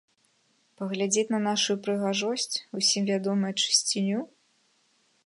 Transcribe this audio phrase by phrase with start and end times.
[0.79, 4.19] Паглядзець на нашую прыгажосць, усім вядомую чысціню?